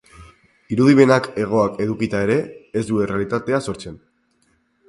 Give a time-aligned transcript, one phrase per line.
[0.75, 2.39] Irudimenak hegoak edukita ere,
[2.81, 4.01] ez du errealitatea sortzen.